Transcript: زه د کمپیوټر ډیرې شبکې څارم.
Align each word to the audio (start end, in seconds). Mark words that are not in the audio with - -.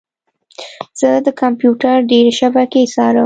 زه 0.99 1.09
د 1.25 1.27
کمپیوټر 1.41 1.95
ډیرې 2.11 2.31
شبکې 2.39 2.81
څارم. 2.93 3.19